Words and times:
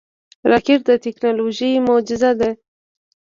راکټ 0.51 0.79
د 0.89 0.91
ټکنالوژۍ 1.03 1.71
معجزه 1.87 2.31
ده 2.39 2.49